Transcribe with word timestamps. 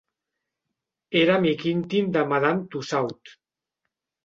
Era 1.19 1.35
amic 1.41 1.67
íntim 1.73 2.09
de 2.17 2.25
Madame 2.33 2.67
Tussaud. 2.73 3.37